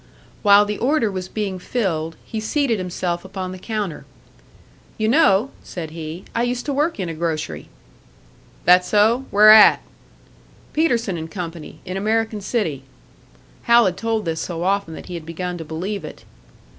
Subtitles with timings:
[0.41, 4.03] While the order was being filled, he seated himself upon the counter.
[4.97, 7.69] "You know," said he, "I used to work in a grocery."
[8.65, 9.25] "That so?
[9.29, 9.79] Where at?"
[10.73, 11.51] "Peterson & Co.,
[11.85, 12.81] in American City."
[13.61, 16.25] Hal had told this so often that he had begun to believe it.